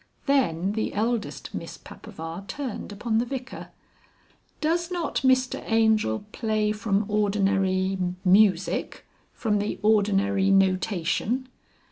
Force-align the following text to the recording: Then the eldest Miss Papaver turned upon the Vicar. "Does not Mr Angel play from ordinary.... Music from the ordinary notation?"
Then 0.25 0.71
the 0.71 0.95
eldest 0.95 1.53
Miss 1.53 1.77
Papaver 1.77 2.45
turned 2.47 2.91
upon 2.91 3.19
the 3.19 3.23
Vicar. 3.25 3.67
"Does 4.59 4.89
not 4.89 5.17
Mr 5.17 5.61
Angel 5.67 6.23
play 6.31 6.71
from 6.71 7.05
ordinary.... 7.07 7.99
Music 8.25 9.05
from 9.35 9.59
the 9.59 9.77
ordinary 9.83 10.49
notation?" 10.49 11.49